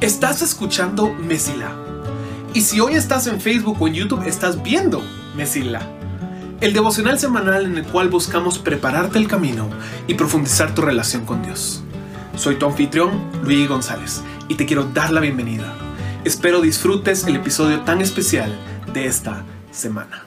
Estás 0.00 0.42
escuchando 0.42 1.12
Mesila. 1.12 1.72
Y 2.54 2.60
si 2.60 2.78
hoy 2.78 2.94
estás 2.94 3.26
en 3.26 3.40
Facebook 3.40 3.82
o 3.82 3.88
en 3.88 3.94
YouTube, 3.94 4.28
estás 4.28 4.62
viendo 4.62 5.02
Mesila. 5.34 5.82
El 6.60 6.72
devocional 6.72 7.18
semanal 7.18 7.64
en 7.66 7.78
el 7.78 7.84
cual 7.84 8.08
buscamos 8.08 8.60
prepararte 8.60 9.18
el 9.18 9.26
camino 9.26 9.68
y 10.06 10.14
profundizar 10.14 10.72
tu 10.72 10.82
relación 10.82 11.26
con 11.26 11.42
Dios. 11.42 11.82
Soy 12.36 12.60
tu 12.60 12.66
anfitrión, 12.66 13.10
Luis 13.42 13.68
González, 13.68 14.22
y 14.46 14.54
te 14.54 14.66
quiero 14.66 14.84
dar 14.84 15.10
la 15.10 15.20
bienvenida. 15.20 15.74
Espero 16.24 16.60
disfrutes 16.60 17.24
el 17.24 17.34
episodio 17.34 17.80
tan 17.80 18.00
especial 18.00 18.56
de 18.94 19.06
esta 19.06 19.44
semana. 19.72 20.26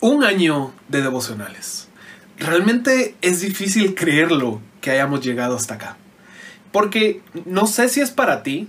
Un 0.00 0.24
año 0.24 0.72
de 0.88 1.02
devocionales. 1.02 1.86
Realmente 2.36 3.14
es 3.22 3.42
difícil 3.42 3.94
creerlo 3.94 4.60
que 4.80 4.90
hayamos 4.90 5.20
llegado 5.20 5.54
hasta 5.54 5.74
acá. 5.74 5.98
Porque 6.72 7.22
no 7.44 7.66
sé 7.66 7.88
si 7.88 8.00
es 8.00 8.10
para 8.10 8.42
ti, 8.42 8.68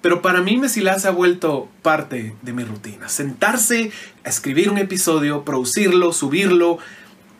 pero 0.00 0.22
para 0.22 0.40
mí 0.40 0.56
Mesilá 0.56 0.98
se 0.98 1.08
ha 1.08 1.10
vuelto 1.10 1.68
parte 1.82 2.34
de 2.42 2.52
mi 2.52 2.64
rutina. 2.64 3.08
Sentarse 3.08 3.90
a 4.24 4.28
escribir 4.28 4.70
un 4.70 4.78
episodio, 4.78 5.44
producirlo, 5.44 6.12
subirlo, 6.12 6.78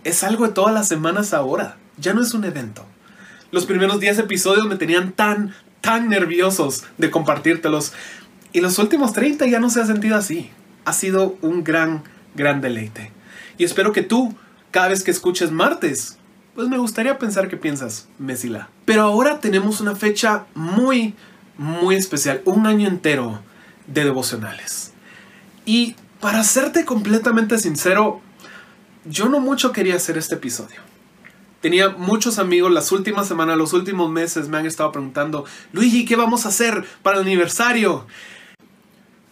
es 0.04 0.24
algo 0.24 0.46
de 0.46 0.52
todas 0.52 0.74
las 0.74 0.88
semanas 0.88 1.32
ahora. 1.32 1.76
Ya 1.98 2.12
no 2.12 2.22
es 2.22 2.34
un 2.34 2.44
evento. 2.44 2.84
Los 3.52 3.66
primeros 3.66 4.00
10 4.00 4.18
episodios 4.18 4.66
me 4.66 4.76
tenían 4.76 5.12
tan, 5.12 5.54
tan 5.80 6.08
nerviosos 6.08 6.84
de 6.98 7.10
compartírtelos. 7.10 7.92
Y 8.52 8.60
los 8.60 8.78
últimos 8.78 9.12
30 9.12 9.46
ya 9.46 9.60
no 9.60 9.70
se 9.70 9.80
ha 9.80 9.86
sentido 9.86 10.16
así. 10.16 10.50
Ha 10.84 10.92
sido 10.92 11.38
un 11.42 11.62
gran, 11.62 12.02
gran 12.34 12.60
deleite. 12.60 13.12
Y 13.58 13.64
espero 13.64 13.92
que 13.92 14.02
tú, 14.02 14.34
cada 14.70 14.88
vez 14.88 15.04
que 15.04 15.10
escuches 15.10 15.52
martes, 15.52 16.18
pues 16.56 16.68
me 16.68 16.78
gustaría 16.78 17.18
pensar 17.18 17.48
que 17.48 17.58
piensas, 17.58 18.08
Mesila. 18.18 18.70
Pero 18.86 19.02
ahora 19.02 19.40
tenemos 19.40 19.82
una 19.82 19.94
fecha 19.94 20.46
muy, 20.54 21.14
muy 21.58 21.96
especial, 21.96 22.40
un 22.46 22.66
año 22.66 22.88
entero 22.88 23.40
de 23.86 24.04
devocionales. 24.04 24.94
Y 25.66 25.96
para 26.18 26.42
serte 26.44 26.86
completamente 26.86 27.58
sincero, 27.58 28.22
yo 29.04 29.28
no 29.28 29.38
mucho 29.38 29.70
quería 29.72 29.96
hacer 29.96 30.16
este 30.16 30.36
episodio. 30.36 30.80
Tenía 31.60 31.90
muchos 31.90 32.38
amigos 32.38 32.72
las 32.72 32.90
últimas 32.90 33.28
semanas, 33.28 33.58
los 33.58 33.74
últimos 33.74 34.10
meses 34.10 34.48
me 34.48 34.56
han 34.56 34.64
estado 34.64 34.92
preguntando, 34.92 35.44
Luigi, 35.72 36.06
¿qué 36.06 36.16
vamos 36.16 36.46
a 36.46 36.48
hacer 36.48 36.86
para 37.02 37.18
el 37.18 37.24
aniversario? 37.24 38.06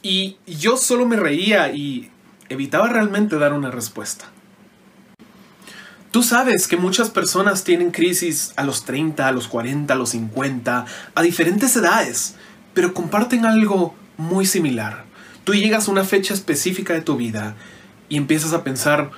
Y 0.03 0.37
yo 0.47 0.77
solo 0.77 1.07
me 1.07 1.17
reía 1.17 1.73
y 1.73 2.11
evitaba 2.51 2.89
realmente 2.89 3.39
dar 3.39 3.55
una 3.55 3.71
respuesta. 3.71 4.27
Tú 6.15 6.23
sabes 6.23 6.69
que 6.69 6.77
muchas 6.77 7.11
personas 7.11 7.65
tienen 7.65 7.91
crisis 7.91 8.53
a 8.55 8.63
los 8.63 8.85
30, 8.85 9.27
a 9.27 9.33
los 9.33 9.49
40, 9.49 9.93
a 9.93 9.97
los 9.97 10.11
50, 10.11 10.85
a 11.13 11.23
diferentes 11.23 11.75
edades, 11.75 12.37
pero 12.73 12.95
comparten 12.95 13.45
algo 13.45 13.97
muy 14.17 14.47
similar. 14.47 15.07
Tú 15.43 15.55
llegas 15.55 15.89
a 15.89 15.91
una 15.91 16.05
fecha 16.05 16.33
específica 16.33 16.95
de 16.95 17.01
tu 17.01 17.17
vida 17.17 17.57
y 18.09 18.17
empiezas 18.17 18.53
a 18.53 18.63
pensar, 18.63 19.11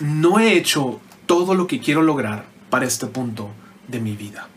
no 0.00 0.40
he 0.40 0.54
hecho 0.54 1.00
todo 1.26 1.54
lo 1.54 1.68
que 1.68 1.78
quiero 1.78 2.02
lograr 2.02 2.44
para 2.70 2.86
este 2.86 3.06
punto 3.06 3.52
de 3.86 4.00
mi 4.00 4.16
vida. 4.16 4.48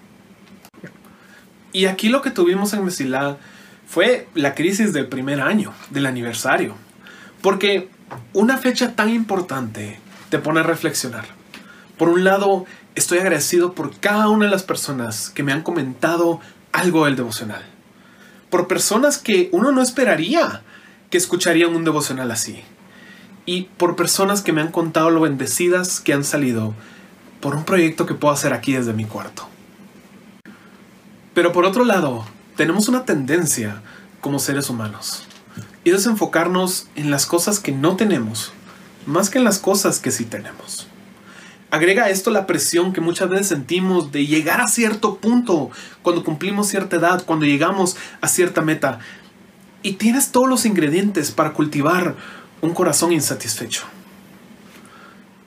Y 1.72 1.86
aquí 1.86 2.10
lo 2.10 2.24
que 2.24 2.32
tuvimos 2.32 2.74
en 2.74 2.84
Mesilá 2.84 3.38
fue 3.88 4.28
la 4.34 4.56
crisis 4.56 4.92
del 4.92 5.06
primer 5.06 5.40
año, 5.40 5.72
del 5.92 6.08
aniversario. 6.08 6.74
Porque 7.44 7.90
una 8.34 8.58
fecha 8.58 8.96
tan 8.96 9.10
importante 9.10 10.00
te 10.32 10.40
pone 10.40 10.62
a 10.62 10.64
reflexionar. 10.64 11.45
Por 11.98 12.10
un 12.10 12.24
lado, 12.24 12.66
estoy 12.96 13.20
agradecido 13.20 13.74
por 13.74 13.98
cada 13.98 14.28
una 14.30 14.46
de 14.46 14.52
las 14.52 14.64
personas 14.64 15.30
que 15.30 15.44
me 15.44 15.54
han 15.54 15.62
comentado 15.62 16.42
algo 16.74 17.06
del 17.06 17.16
devocional. 17.16 17.64
Por 18.50 18.68
personas 18.68 19.18
que 19.18 19.50
uno 19.54 19.72
no 19.72 19.82
esperaría 19.82 20.62
que 21.10 21.18
escucharían 21.18 21.76
un 21.76 21.86
devocional 21.86 22.32
así. 22.32 22.64
Y 23.46 23.64
por 23.78 23.96
personas 23.96 24.42
que 24.42 24.52
me 24.52 24.62
han 24.62 24.72
contado 24.72 25.10
lo 25.10 25.22
bendecidas 25.22 26.02
que 26.02 26.14
han 26.14 26.24
salido 26.24 26.74
por 27.40 27.56
un 27.56 27.64
proyecto 27.64 28.06
que 28.06 28.14
puedo 28.14 28.34
hacer 28.34 28.54
aquí 28.54 28.74
desde 28.74 28.94
mi 28.94 29.06
cuarto. 29.06 29.48
Pero 31.34 31.54
por 31.54 31.64
otro 31.64 31.86
lado, 31.86 32.26
tenemos 32.58 32.88
una 32.88 33.06
tendencia 33.06 33.82
como 34.20 34.40
seres 34.40 34.70
humanos. 34.70 35.26
Y 35.84 35.92
es 35.92 36.06
enfocarnos 36.08 36.88
en 36.96 37.12
las 37.12 37.26
cosas 37.26 37.60
que 37.60 37.72
no 37.72 37.96
tenemos, 37.96 38.52
más 39.06 39.30
que 39.30 39.38
en 39.38 39.44
las 39.44 39.60
cosas 39.60 40.00
que 40.00 40.12
sí 40.12 40.26
tenemos. 40.26 40.88
Agrega 41.76 42.10
esto 42.10 42.32
la 42.32 42.48
presión 42.48 42.94
que 42.94 43.02
muchas 43.02 43.28
veces 43.28 43.50
sentimos 43.50 44.14
de 44.14 44.26
llegar 44.26 44.62
a 44.62 44.70
cierto 44.70 45.18
punto 45.18 45.72
cuando 46.04 46.24
cumplimos 46.24 46.70
cierta 46.70 46.96
edad, 46.96 47.26
cuando 47.26 47.46
llegamos 47.46 47.98
a 48.22 48.30
cierta 48.30 48.62
meta. 48.62 49.00
Y 49.84 49.96
tienes 49.96 50.32
todos 50.32 50.48
los 50.48 50.66
ingredientes 50.66 51.32
para 51.32 51.52
cultivar 51.52 52.16
un 52.62 52.74
corazón 52.74 53.12
insatisfecho. 53.12 53.84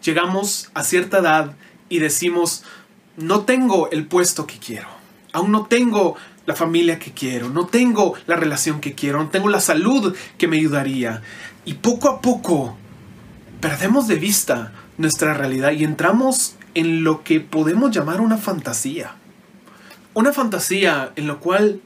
Llegamos 0.05 0.71
a 0.75 0.85
cierta 0.85 1.21
edad 1.21 1.57
y 1.89 1.99
decimos, 1.99 2.63
no 3.17 3.47
tengo 3.47 3.91
el 3.91 4.07
puesto 4.07 4.47
que 4.47 4.59
quiero, 4.59 4.89
aún 5.33 5.51
no 5.51 5.65
tengo 5.65 6.17
la 6.45 6.55
familia 6.55 6.99
que 6.99 7.13
quiero, 7.13 7.49
no 7.49 7.69
tengo 7.69 8.13
la 8.27 8.37
relación 8.37 8.83
que 8.83 8.95
quiero, 8.95 9.23
no 9.23 9.31
tengo 9.31 9.49
la 9.49 9.63
salud 9.63 10.15
que 10.37 10.47
me 10.47 10.59
ayudaría. 10.59 11.23
Y 11.65 11.73
poco 11.73 12.11
a 12.11 12.21
poco 12.21 12.77
perdemos 13.61 14.09
de 14.09 14.17
vista 14.17 14.73
nuestra 14.97 15.35
realidad 15.35 15.73
y 15.73 15.85
entramos 15.85 16.57
en 16.75 17.05
lo 17.05 17.25
que 17.25 17.41
podemos 17.41 17.91
llamar 17.91 18.21
una 18.21 18.37
fantasía. 18.37 19.15
Una 20.15 20.33
fantasía 20.33 21.13
en 21.17 21.29
la 21.29 21.37
cual 21.37 21.81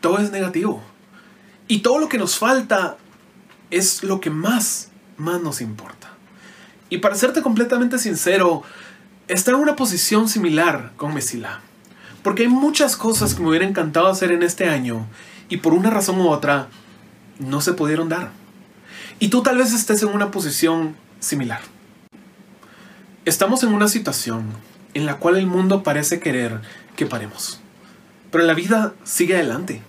todo 0.00 0.18
es 0.18 0.30
negativo. 0.30 0.82
Y 1.68 1.80
todo 1.80 1.98
lo 1.98 2.08
que 2.08 2.18
nos 2.18 2.38
falta 2.38 2.96
es 3.70 4.02
lo 4.02 4.20
que 4.20 4.30
más, 4.30 4.90
más 5.16 5.40
nos 5.40 5.60
importa. 5.60 6.12
Y 6.90 6.98
para 6.98 7.14
serte 7.14 7.42
completamente 7.42 7.98
sincero, 7.98 8.62
está 9.28 9.52
en 9.52 9.58
una 9.58 9.76
posición 9.76 10.28
similar 10.28 10.92
con 10.96 11.14
Mesila. 11.14 11.60
Porque 12.22 12.42
hay 12.42 12.48
muchas 12.48 12.96
cosas 12.96 13.34
que 13.34 13.42
me 13.42 13.48
hubiera 13.48 13.66
encantado 13.66 14.08
hacer 14.08 14.30
en 14.32 14.42
este 14.42 14.68
año 14.68 15.06
y 15.48 15.58
por 15.58 15.72
una 15.72 15.90
razón 15.90 16.20
u 16.20 16.28
otra 16.28 16.68
no 17.38 17.60
se 17.60 17.72
pudieron 17.72 18.08
dar. 18.08 18.30
Y 19.18 19.28
tú 19.28 19.42
tal 19.42 19.58
vez 19.58 19.72
estés 19.72 20.02
en 20.02 20.08
una 20.08 20.30
posición 20.30 20.96
similar. 21.22 21.60
Estamos 23.24 23.62
en 23.62 23.72
una 23.72 23.88
situación 23.88 24.44
en 24.94 25.06
la 25.06 25.16
cual 25.16 25.36
el 25.36 25.46
mundo 25.46 25.82
parece 25.82 26.20
querer 26.20 26.60
que 26.96 27.06
paremos. 27.06 27.60
Pero 28.30 28.44
la 28.44 28.54
vida 28.54 28.94
sigue 29.04 29.36
adelante. 29.36 29.82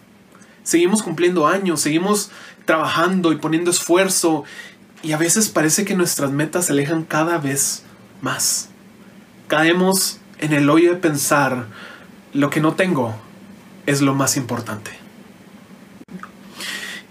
Seguimos 0.64 1.02
cumpliendo 1.02 1.48
años, 1.48 1.82
seguimos 1.82 2.30
trabajando 2.66 3.34
y 3.34 3.38
poniendo 3.38 3.72
esfuerzo 3.72 4.44
y 5.02 5.12
a 5.12 5.18
veces 5.18 5.50
parece 5.50 5.84
que 5.84 5.96
nuestras 5.96 6.32
metas 6.32 6.68
se 6.68 6.74
alejan 6.74 7.04
cada 7.04 7.38
vez 7.38 7.84
más. 8.22 8.70
Caemos 9.48 10.20
en 10.40 10.54
el 10.54 10.70
hoyo 10.70 10.92
de 10.92 10.98
pensar 10.98 11.66
lo 12.34 12.50
que 12.50 12.62
no 12.62 12.76
tengo 12.76 13.16
es 13.86 14.02
lo 14.02 14.14
más 14.14 14.38
importante. 14.38 14.92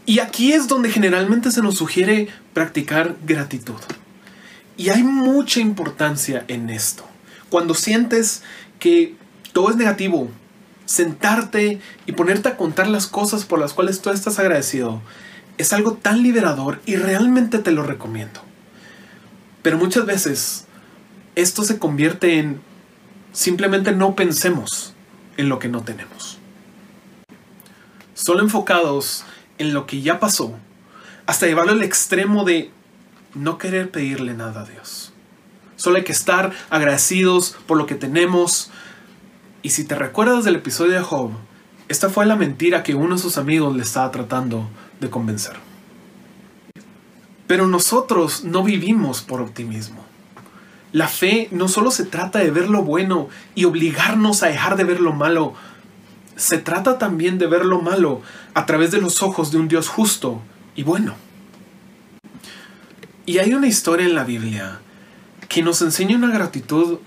Y 0.06 0.20
aquí 0.20 0.52
es 0.52 0.68
donde 0.68 0.90
generalmente 0.90 1.50
se 1.50 1.62
nos 1.62 1.76
sugiere 1.76 2.28
practicar 2.54 3.16
gratitud. 3.24 3.80
Y 4.76 4.88
hay 4.88 5.02
mucha 5.02 5.60
importancia 5.60 6.44
en 6.48 6.70
esto. 6.70 7.04
Cuando 7.50 7.74
sientes 7.74 8.42
que 8.78 9.14
todo 9.52 9.70
es 9.70 9.76
negativo, 9.76 10.30
sentarte 10.86 11.80
y 12.06 12.12
ponerte 12.12 12.48
a 12.48 12.56
contar 12.56 12.88
las 12.88 13.06
cosas 13.06 13.44
por 13.44 13.58
las 13.58 13.72
cuales 13.72 14.00
tú 14.00 14.10
estás 14.10 14.38
agradecido 14.38 15.00
es 15.58 15.72
algo 15.72 15.94
tan 15.94 16.22
liberador 16.22 16.80
y 16.86 16.96
realmente 16.96 17.58
te 17.58 17.70
lo 17.70 17.82
recomiendo. 17.82 18.40
Pero 19.62 19.78
muchas 19.78 20.06
veces 20.06 20.66
esto 21.34 21.62
se 21.62 21.78
convierte 21.78 22.38
en 22.38 22.60
simplemente 23.32 23.92
no 23.92 24.14
pensemos 24.14 24.94
en 25.36 25.48
lo 25.48 25.58
que 25.58 25.68
no 25.68 25.82
tenemos. 25.82 26.38
Solo 28.14 28.40
enfocados 28.40 29.24
en 29.58 29.72
lo 29.72 29.86
que 29.86 30.02
ya 30.02 30.20
pasó, 30.20 30.54
hasta 31.26 31.46
llevarlo 31.46 31.72
al 31.72 31.82
extremo 31.82 32.44
de 32.44 32.70
no 33.34 33.58
querer 33.58 33.90
pedirle 33.90 34.34
nada 34.34 34.62
a 34.62 34.64
Dios. 34.64 35.12
Solo 35.76 35.96
hay 35.96 36.04
que 36.04 36.12
estar 36.12 36.52
agradecidos 36.70 37.56
por 37.66 37.76
lo 37.76 37.86
que 37.86 37.94
tenemos. 37.94 38.70
Y 39.62 39.70
si 39.70 39.84
te 39.84 39.94
recuerdas 39.94 40.44
del 40.44 40.56
episodio 40.56 40.92
de 40.92 41.00
Job, 41.00 41.32
esta 41.88 42.08
fue 42.08 42.26
la 42.26 42.36
mentira 42.36 42.82
que 42.82 42.94
uno 42.94 43.16
de 43.16 43.22
sus 43.22 43.38
amigos 43.38 43.74
le 43.76 43.82
estaba 43.82 44.10
tratando 44.10 44.68
de 45.00 45.10
convencer. 45.10 45.56
Pero 47.46 47.66
nosotros 47.66 48.44
no 48.44 48.62
vivimos 48.62 49.22
por 49.22 49.40
optimismo. 49.40 50.04
La 50.92 51.08
fe 51.08 51.48
no 51.50 51.68
solo 51.68 51.90
se 51.90 52.04
trata 52.04 52.38
de 52.38 52.50
ver 52.50 52.68
lo 52.68 52.82
bueno 52.82 53.28
y 53.54 53.64
obligarnos 53.64 54.42
a 54.42 54.48
dejar 54.48 54.76
de 54.76 54.84
ver 54.84 55.00
lo 55.00 55.12
malo, 55.12 55.54
se 56.36 56.58
trata 56.58 56.98
también 56.98 57.38
de 57.38 57.46
ver 57.46 57.64
lo 57.64 57.80
malo 57.80 58.20
a 58.54 58.66
través 58.66 58.90
de 58.90 59.00
los 59.00 59.22
ojos 59.22 59.50
de 59.52 59.58
un 59.58 59.68
Dios 59.68 59.88
justo 59.88 60.40
y 60.74 60.82
bueno. 60.82 61.14
Y 63.24 63.38
hay 63.38 63.54
una 63.54 63.68
historia 63.68 64.06
en 64.06 64.14
la 64.14 64.24
Biblia 64.24 64.80
que 65.48 65.62
nos 65.62 65.80
enseña 65.82 66.16
una 66.16 66.32
gratitud 66.32 66.98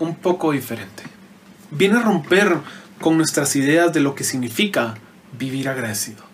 un 0.00 0.16
poco 0.16 0.52
diferente. 0.52 1.04
Viene 1.70 1.98
a 1.98 2.02
romper 2.02 2.58
con 3.00 3.16
nuestras 3.16 3.54
ideas 3.54 3.92
de 3.92 4.00
lo 4.00 4.14
que 4.14 4.24
significa 4.24 4.96
vivir 5.38 5.68
agradecido. 5.68 6.24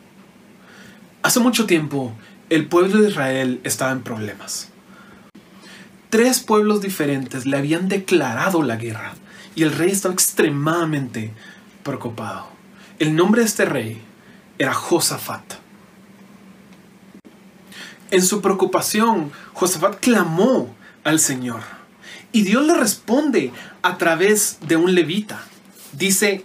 Hace 1.23 1.41
mucho 1.41 1.67
tiempo, 1.67 2.15
el 2.49 2.67
pueblo 2.67 3.03
de 3.03 3.11
Israel 3.11 3.61
estaba 3.65 3.93
en 3.93 4.03
problemas. 4.03 4.69
Tres 6.09 6.41
pueblos 6.41 6.81
diferentes 6.81 7.45
le 7.45 7.59
habían 7.59 7.89
declarado 7.89 8.63
la 8.63 8.77
guerra 8.77 9.15
y 9.55 9.65
el 9.65 9.73
rey 9.73 9.91
estaba 9.91 10.15
extremadamente 10.15 11.33
preocupado. 11.83 12.49
El 12.99 13.15
nombre 13.17 13.43
de 13.43 13.49
este 13.49 13.65
rey 13.67 14.01
era 14.59 14.73
Josafat. 14.73 15.66
En 18.11 18.23
su 18.23 18.41
preocupación, 18.41 19.33
Josafat 19.53 19.99
clamó 19.99 20.73
al 21.03 21.19
Señor 21.19 21.63
y 22.31 22.43
Dios 22.43 22.65
le 22.65 22.75
responde 22.75 23.53
a 23.83 23.99
través 23.99 24.59
de 24.61 24.77
un 24.77 24.95
levita. 24.95 25.43
Dice, 25.93 26.45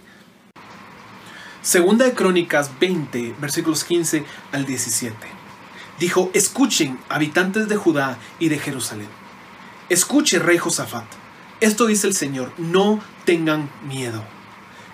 Segunda 1.62 2.04
de 2.04 2.14
Crónicas 2.14 2.72
20, 2.80 3.36
versículos 3.40 3.84
15 3.84 4.24
al 4.50 4.66
17. 4.66 5.14
Dijo, 6.00 6.30
escuchen, 6.34 6.98
habitantes 7.08 7.68
de 7.68 7.76
Judá 7.76 8.18
y 8.40 8.48
de 8.48 8.58
Jerusalén. 8.58 9.08
Escuche, 9.88 10.40
rey 10.40 10.58
Josafat. 10.58 11.04
Esto 11.60 11.86
dice 11.86 12.08
el 12.08 12.14
Señor, 12.14 12.52
no 12.58 13.00
tengan 13.24 13.70
miedo. 13.86 14.24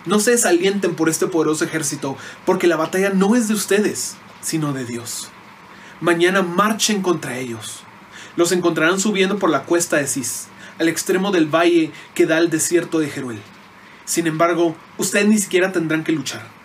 No 0.05 0.21
se 0.21 0.33
desalienten 0.33 0.95
por 0.95 1.09
este 1.09 1.27
poderoso 1.29 1.65
ejército, 1.65 2.19
porque 2.45 2.67
la 2.67 2.77
batalla 2.77 3.09
no 3.09 3.35
es 3.37 3.49
de 3.49 3.55
ustedes, 3.55 4.17
sino 4.43 4.75
de 4.75 4.85
Dios. 4.85 5.31
Mañana 6.01 6.43
marchen 6.43 7.03
contra 7.03 7.39
ellos. 7.39 7.83
Los 8.37 8.53
encontrarán 8.53 9.01
subiendo 9.01 9.39
por 9.39 9.51
la 9.51 9.65
cuesta 9.65 9.97
de 9.97 10.07
Cis, 10.07 10.49
al 10.79 10.89
extremo 10.89 11.31
del 11.33 11.47
valle 11.47 11.91
que 12.15 12.27
da 12.27 12.37
al 12.37 12.51
desierto 12.51 12.99
de 12.99 13.11
Jeruel. 13.11 13.41
Sin 14.05 14.27
embargo, 14.27 14.77
ustedes 14.97 15.27
ni 15.27 15.39
siquiera 15.39 15.73
tendrán 15.73 16.05
que 16.05 16.13
luchar 16.13 16.59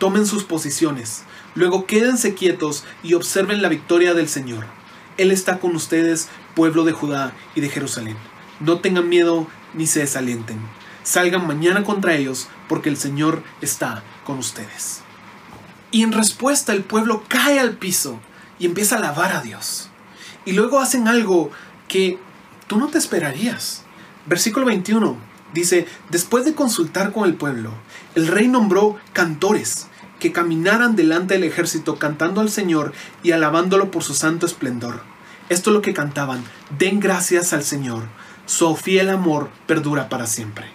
tomen 0.00 0.26
sus 0.26 0.42
posiciones, 0.44 1.24
luego 1.54 1.86
quédense 1.86 2.34
quietos 2.34 2.84
y 3.04 3.14
observen 3.14 3.62
la 3.62 3.68
victoria 3.68 4.14
del 4.14 4.28
Señor. 4.28 4.64
Él 5.18 5.30
está 5.30 5.60
con 5.60 5.76
ustedes, 5.76 6.28
pueblo 6.56 6.84
de 6.84 6.92
Judá 6.92 7.34
y 7.54 7.60
de 7.60 7.68
Jerusalén. 7.68 8.16
No 8.58 8.80
tengan 8.80 9.10
miedo 9.10 9.46
ni 9.74 9.86
se 9.86 10.00
desalienten. 10.00 10.58
Salgan 11.02 11.46
mañana 11.46 11.84
contra 11.84 12.14
ellos, 12.14 12.48
porque 12.66 12.88
el 12.88 12.96
Señor 12.96 13.42
está 13.60 14.02
con 14.24 14.38
ustedes. 14.38 15.02
Y 15.90 16.02
en 16.02 16.12
respuesta 16.12 16.72
el 16.72 16.82
pueblo 16.82 17.22
cae 17.28 17.60
al 17.60 17.76
piso 17.76 18.20
y 18.60 18.66
empieza 18.66 18.94
a 18.94 18.98
alabar 18.98 19.32
a 19.32 19.42
Dios. 19.42 19.90
Y 20.44 20.52
luego 20.52 20.78
hacen 20.78 21.08
algo 21.08 21.50
que 21.88 22.20
tú 22.68 22.78
no 22.78 22.86
te 22.86 22.98
esperarías. 22.98 23.82
Versículo 24.26 24.66
21 24.66 25.16
dice, 25.52 25.88
después 26.10 26.44
de 26.44 26.54
consultar 26.54 27.12
con 27.12 27.24
el 27.24 27.34
pueblo, 27.34 27.72
el 28.14 28.28
rey 28.28 28.46
nombró 28.46 28.96
cantores 29.12 29.88
que 30.20 30.30
caminaran 30.30 30.94
delante 30.94 31.34
del 31.34 31.44
ejército 31.44 31.96
cantando 31.96 32.40
al 32.40 32.50
Señor 32.50 32.92
y 33.22 33.32
alabándolo 33.32 33.90
por 33.90 34.04
su 34.04 34.14
santo 34.14 34.46
esplendor. 34.46 35.00
Esto 35.48 35.70
es 35.70 35.74
lo 35.74 35.82
que 35.82 35.94
cantaban, 35.94 36.44
den 36.78 37.00
gracias 37.00 37.52
al 37.52 37.64
Señor, 37.64 38.04
su 38.46 38.76
fiel 38.76 39.08
amor 39.08 39.50
perdura 39.66 40.08
para 40.08 40.26
siempre. 40.26 40.66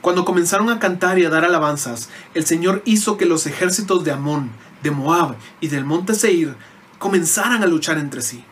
Cuando 0.00 0.24
comenzaron 0.24 0.70
a 0.70 0.78
cantar 0.78 1.18
y 1.18 1.24
a 1.24 1.30
dar 1.30 1.44
alabanzas, 1.44 2.08
el 2.34 2.46
Señor 2.46 2.82
hizo 2.84 3.16
que 3.16 3.26
los 3.26 3.46
ejércitos 3.46 4.04
de 4.04 4.12
Amón, 4.12 4.50
de 4.82 4.90
Moab 4.90 5.36
y 5.60 5.68
del 5.68 5.84
monte 5.84 6.14
Seir 6.14 6.56
comenzaran 7.04 7.62
a 7.62 7.66
luchar 7.66 7.98
entre 7.98 8.22
sí. 8.22 8.42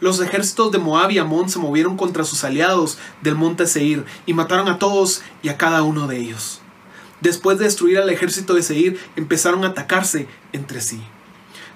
Los 0.00 0.20
ejércitos 0.20 0.70
de 0.70 0.78
Moab 0.78 1.10
y 1.10 1.18
Amón 1.18 1.48
se 1.48 1.58
movieron 1.58 1.96
contra 1.96 2.24
sus 2.24 2.44
aliados 2.44 2.98
del 3.20 3.34
monte 3.34 3.66
Seir 3.66 4.04
y 4.26 4.32
mataron 4.32 4.68
a 4.68 4.78
todos 4.78 5.22
y 5.42 5.48
a 5.48 5.56
cada 5.56 5.82
uno 5.82 6.06
de 6.06 6.18
ellos 6.18 6.60
después 7.24 7.58
de 7.58 7.64
destruir 7.64 7.98
al 7.98 8.10
ejército 8.10 8.54
de 8.54 8.62
Seir, 8.62 9.00
empezaron 9.16 9.64
a 9.64 9.68
atacarse 9.68 10.28
entre 10.52 10.80
sí. 10.82 11.02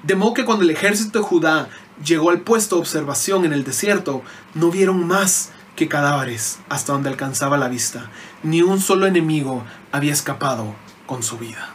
De 0.02 0.14
modo 0.14 0.34
que 0.34 0.44
cuando 0.44 0.62
el 0.62 0.70
ejército 0.70 1.18
de 1.18 1.24
Judá 1.24 1.68
llegó 2.04 2.30
al 2.30 2.42
puesto 2.42 2.76
de 2.76 2.82
observación 2.82 3.44
en 3.46 3.54
el 3.54 3.64
desierto, 3.64 4.22
no 4.54 4.70
vieron 4.70 5.06
más 5.06 5.50
que 5.74 5.88
cadáveres 5.88 6.58
hasta 6.68 6.92
donde 6.92 7.08
alcanzaba 7.08 7.56
la 7.56 7.68
vista. 7.68 8.10
Ni 8.42 8.60
un 8.60 8.78
solo 8.78 9.06
enemigo 9.06 9.64
había 9.90 10.12
escapado 10.12 10.74
con 11.06 11.22
su 11.22 11.38
vida. 11.38 11.70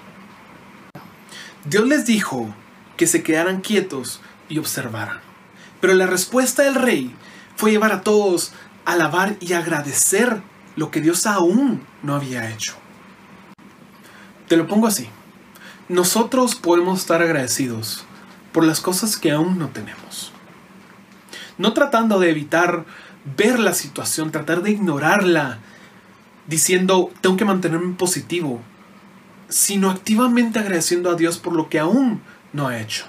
Dios 1.65 1.87
les 1.87 2.05
dijo 2.05 2.53
que 3.03 3.07
se 3.07 3.21
quedaran 3.21 3.59
quietos 3.59 4.21
y 4.47 4.59
observaran. 4.59 5.19
Pero 5.81 5.94
la 5.94 6.07
respuesta 6.07 6.63
del 6.63 6.75
rey 6.75 7.13
fue 7.57 7.71
llevar 7.71 7.91
a 7.91 8.00
todos 8.00 8.53
a 8.85 8.94
alabar 8.94 9.35
y 9.41 9.51
agradecer 9.51 10.41
lo 10.77 10.89
que 10.89 11.01
Dios 11.01 11.27
aún 11.27 11.85
no 12.01 12.15
había 12.15 12.50
hecho. 12.50 12.75
Te 14.47 14.55
lo 14.55 14.67
pongo 14.67 14.88
así. 14.88 15.09
Nosotros 15.89 16.55
podemos 16.55 17.01
estar 17.01 17.21
agradecidos 17.21 18.05
por 18.53 18.63
las 18.63 18.79
cosas 18.79 19.17
que 19.17 19.33
aún 19.33 19.59
no 19.59 19.67
tenemos. 19.67 20.31
No 21.57 21.73
tratando 21.73 22.19
de 22.19 22.29
evitar 22.29 22.85
ver 23.35 23.59
la 23.59 23.73
situación, 23.73 24.31
tratar 24.31 24.61
de 24.61 24.71
ignorarla, 24.71 25.59
diciendo, 26.47 27.11
tengo 27.19 27.35
que 27.35 27.44
mantenerme 27.44 27.95
positivo, 27.95 28.61
sino 29.49 29.89
activamente 29.89 30.59
agradeciendo 30.59 31.11
a 31.11 31.15
Dios 31.15 31.38
por 31.38 31.51
lo 31.51 31.67
que 31.67 31.79
aún 31.79 32.21
no 32.53 32.67
ha 32.67 32.79
hecho. 32.79 33.05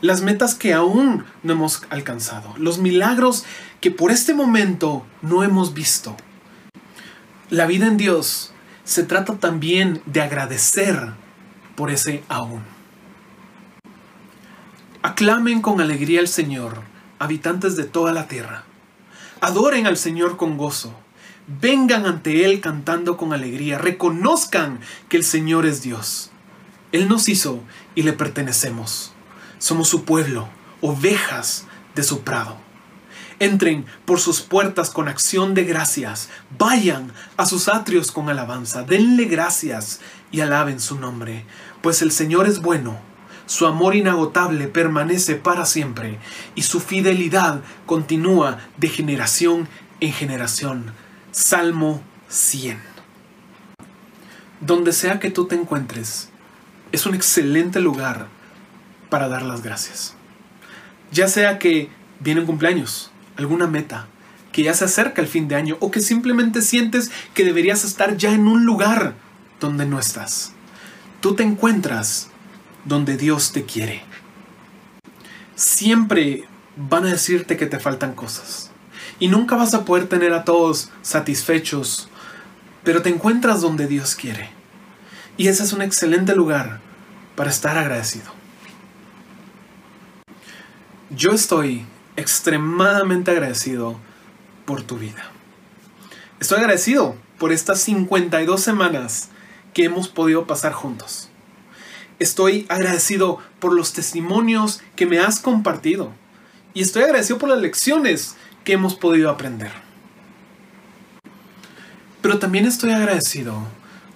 Las 0.00 0.22
metas 0.22 0.54
que 0.54 0.74
aún 0.74 1.24
no 1.42 1.52
hemos 1.52 1.82
alcanzado, 1.90 2.54
los 2.58 2.78
milagros 2.78 3.44
que 3.80 3.90
por 3.90 4.10
este 4.10 4.34
momento 4.34 5.06
no 5.22 5.44
hemos 5.44 5.72
visto. 5.72 6.16
La 7.50 7.66
vida 7.66 7.86
en 7.86 7.96
Dios 7.96 8.52
se 8.84 9.04
trata 9.04 9.36
también 9.36 10.02
de 10.06 10.20
agradecer 10.20 11.12
por 11.74 11.90
ese 11.90 12.22
aún. 12.28 12.62
Aclamen 15.02 15.60
con 15.60 15.80
alegría 15.80 16.20
al 16.20 16.28
Señor, 16.28 16.82
habitantes 17.18 17.76
de 17.76 17.84
toda 17.84 18.12
la 18.12 18.26
tierra. 18.26 18.64
Adoren 19.40 19.86
al 19.86 19.98
Señor 19.98 20.36
con 20.38 20.56
gozo. 20.56 20.94
Vengan 21.46 22.06
ante 22.06 22.46
Él 22.46 22.62
cantando 22.62 23.18
con 23.18 23.34
alegría. 23.34 23.76
Reconozcan 23.76 24.80
que 25.10 25.18
el 25.18 25.24
Señor 25.24 25.66
es 25.66 25.82
Dios. 25.82 26.30
Él 26.94 27.08
nos 27.08 27.28
hizo 27.28 27.60
y 27.96 28.02
le 28.04 28.12
pertenecemos. 28.12 29.10
Somos 29.58 29.88
su 29.88 30.04
pueblo, 30.04 30.48
ovejas 30.80 31.66
de 31.96 32.04
su 32.04 32.20
prado. 32.20 32.56
Entren 33.40 33.84
por 34.04 34.20
sus 34.20 34.42
puertas 34.42 34.90
con 34.90 35.08
acción 35.08 35.54
de 35.54 35.64
gracias. 35.64 36.28
Vayan 36.56 37.10
a 37.36 37.46
sus 37.46 37.66
atrios 37.66 38.12
con 38.12 38.28
alabanza. 38.28 38.84
Denle 38.84 39.24
gracias 39.24 40.02
y 40.30 40.38
alaben 40.38 40.78
su 40.78 40.96
nombre. 41.00 41.44
Pues 41.82 42.00
el 42.00 42.12
Señor 42.12 42.46
es 42.46 42.62
bueno. 42.62 42.96
Su 43.46 43.66
amor 43.66 43.96
inagotable 43.96 44.68
permanece 44.68 45.34
para 45.34 45.66
siempre 45.66 46.20
y 46.54 46.62
su 46.62 46.78
fidelidad 46.78 47.60
continúa 47.86 48.58
de 48.76 48.88
generación 48.88 49.66
en 49.98 50.12
generación. 50.12 50.92
Salmo 51.32 52.04
100. 52.28 52.80
Donde 54.60 54.92
sea 54.92 55.18
que 55.18 55.32
tú 55.32 55.46
te 55.48 55.56
encuentres, 55.56 56.30
es 56.94 57.06
un 57.06 57.14
excelente 57.14 57.80
lugar 57.80 58.28
para 59.10 59.28
dar 59.28 59.42
las 59.42 59.62
gracias. 59.62 60.14
Ya 61.10 61.28
sea 61.28 61.58
que 61.58 61.90
vienen 62.20 62.46
cumpleaños, 62.46 63.10
alguna 63.36 63.66
meta, 63.66 64.06
que 64.52 64.62
ya 64.62 64.74
se 64.74 64.84
acerca 64.84 65.20
el 65.20 65.28
fin 65.28 65.48
de 65.48 65.56
año 65.56 65.76
o 65.80 65.90
que 65.90 66.00
simplemente 66.00 66.62
sientes 66.62 67.10
que 67.34 67.44
deberías 67.44 67.84
estar 67.84 68.16
ya 68.16 68.32
en 68.32 68.46
un 68.46 68.64
lugar 68.64 69.14
donde 69.60 69.86
no 69.86 69.98
estás. 69.98 70.52
Tú 71.20 71.34
te 71.34 71.42
encuentras 71.42 72.28
donde 72.84 73.16
Dios 73.16 73.52
te 73.52 73.64
quiere. 73.64 74.02
Siempre 75.56 76.44
van 76.76 77.06
a 77.06 77.10
decirte 77.10 77.56
que 77.56 77.66
te 77.66 77.80
faltan 77.80 78.14
cosas 78.14 78.70
y 79.18 79.28
nunca 79.28 79.56
vas 79.56 79.74
a 79.74 79.84
poder 79.84 80.08
tener 80.08 80.32
a 80.32 80.44
todos 80.44 80.90
satisfechos, 81.02 82.08
pero 82.84 83.02
te 83.02 83.08
encuentras 83.08 83.60
donde 83.60 83.86
Dios 83.88 84.14
quiere. 84.14 84.50
Y 85.36 85.48
ese 85.48 85.64
es 85.64 85.72
un 85.72 85.82
excelente 85.82 86.36
lugar 86.36 86.83
para 87.36 87.50
estar 87.50 87.76
agradecido. 87.76 88.32
Yo 91.10 91.32
estoy 91.32 91.86
extremadamente 92.16 93.30
agradecido 93.30 93.98
por 94.64 94.82
tu 94.82 94.96
vida. 94.98 95.30
Estoy 96.40 96.58
agradecido 96.58 97.16
por 97.38 97.52
estas 97.52 97.80
52 97.80 98.60
semanas 98.60 99.28
que 99.72 99.84
hemos 99.84 100.08
podido 100.08 100.46
pasar 100.46 100.72
juntos. 100.72 101.28
Estoy 102.18 102.66
agradecido 102.68 103.38
por 103.58 103.72
los 103.72 103.92
testimonios 103.92 104.80
que 104.96 105.06
me 105.06 105.18
has 105.18 105.40
compartido. 105.40 106.12
Y 106.72 106.82
estoy 106.82 107.02
agradecido 107.02 107.38
por 107.38 107.48
las 107.48 107.60
lecciones 107.60 108.36
que 108.64 108.72
hemos 108.72 108.94
podido 108.94 109.30
aprender. 109.30 109.72
Pero 112.22 112.38
también 112.38 112.66
estoy 112.66 112.92
agradecido 112.92 113.62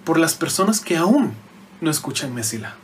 por 0.04 0.18
las 0.18 0.34
personas 0.34 0.80
que 0.80 0.96
aún 0.96 1.34
no 1.80 1.90
escuchan 1.90 2.34
Mesila. 2.34 2.76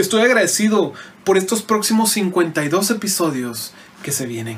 Estoy 0.00 0.22
agradecido 0.22 0.94
por 1.24 1.36
estos 1.36 1.60
próximos 1.60 2.10
52 2.12 2.90
episodios 2.90 3.74
que 4.02 4.12
se 4.12 4.24
vienen. 4.24 4.56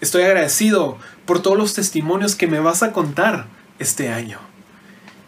Estoy 0.00 0.22
agradecido 0.24 0.98
por 1.24 1.40
todos 1.40 1.56
los 1.56 1.74
testimonios 1.74 2.34
que 2.34 2.48
me 2.48 2.58
vas 2.58 2.82
a 2.82 2.90
contar 2.90 3.46
este 3.78 4.12
año. 4.12 4.40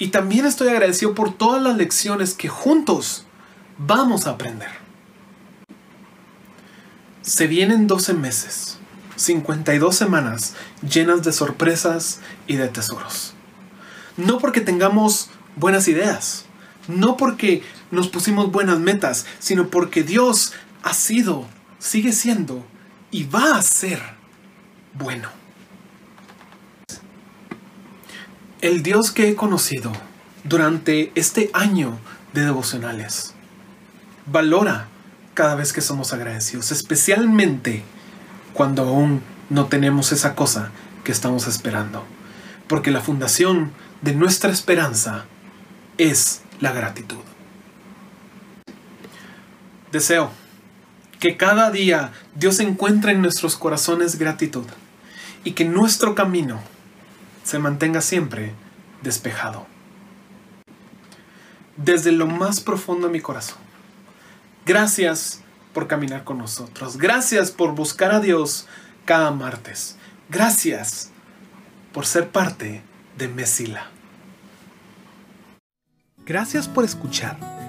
Y 0.01 0.09
también 0.09 0.45
estoy 0.45 0.71
agradecido 0.71 1.15
por 1.15 1.33
todas 1.33 1.63
las 1.63 1.77
lecciones 1.77 2.35
que 2.35 2.49
juntos 2.49 3.27
Vamos 3.79 4.27
a 4.27 4.31
aprender. 4.31 4.69
Se 7.23 7.47
vienen 7.47 7.87
12 7.87 8.15
meses, 8.15 8.79
52 9.17 9.95
semanas 9.97 10.55
llenas 10.83 11.23
de 11.23 11.33
sorpresas 11.33 12.19
y 12.49 12.57
de 12.57 12.69
tesoros. 12.69 13.35
No 14.17 14.39
porque 14.39 14.61
tengamos 14.61 15.31
buenas 15.57 15.89
ideas, 15.89 16.45
no 16.87 17.17
porque 17.17 17.63
nos 17.93 18.09
pusimos 18.09 18.51
buenas 18.51 18.81
metas, 18.81 19.27
sino 19.39 19.69
porque 19.69 20.03
Dios 20.03 20.55
ha 20.83 20.95
sido, 20.95 21.47
sigue 21.79 22.13
siendo 22.13 22.67
y 23.13 23.25
va 23.25 23.57
a 23.57 23.63
ser 23.63 24.01
bueno. 24.95 25.29
El 28.61 28.83
Dios 28.83 29.11
que 29.13 29.29
he 29.29 29.37
conocido 29.37 29.93
durante 30.43 31.13
este 31.15 31.51
año 31.53 31.99
de 32.33 32.45
devocionales 32.45 33.35
valora 34.27 34.89
cada 35.35 35.55
vez 35.55 35.73
que 35.73 35.81
somos 35.81 36.13
agradecidos, 36.13 36.73
especialmente 36.73 37.83
cuando 38.55 38.83
aún 38.83 39.23
no 39.51 39.67
tenemos 39.67 40.13
esa 40.13 40.35
cosa 40.35 40.71
que 41.05 41.13
estamos 41.13 41.47
esperando. 41.47 42.05
Porque 42.69 42.91
la 42.91 43.03
fundación 43.03 43.73
de 44.01 44.15
nuestra 44.15 44.51
esperanza 44.51 45.27
es 45.99 46.41
la 46.61 46.73
gratitud. 46.73 47.32
Deseo 49.93 50.31
que 51.21 51.37
cada 51.37 51.71
día 51.71 52.13
Dios 52.35 52.59
encuentre 52.59 53.13
en 53.13 53.21
nuestros 53.21 53.57
corazones 53.57 54.19
gratitud 54.19 54.65
y 55.45 55.53
que 55.53 55.67
nuestro 55.67 56.15
camino 56.15 56.61
se 57.45 57.59
mantenga 57.59 58.01
siempre 58.01 58.55
despejado. 59.03 59.67
Desde 61.77 62.11
lo 62.11 62.27
más 62.27 62.61
profundo 62.61 63.07
de 63.07 63.13
mi 63.13 63.21
corazón, 63.21 63.59
gracias 64.65 65.43
por 65.75 65.87
caminar 65.89 66.25
con 66.25 66.39
nosotros. 66.39 66.97
Gracias 66.97 67.51
por 67.51 67.75
buscar 67.75 68.13
a 68.13 68.21
Dios 68.21 68.67
cada 69.05 69.31
martes. 69.31 69.97
Gracias 70.31 71.11
por 71.93 72.07
ser 72.07 72.31
parte 72.31 72.83
de 73.19 73.29
Mesila. 73.29 73.91
Gracias 76.25 76.67
por 76.67 76.85
escuchar. 76.85 77.62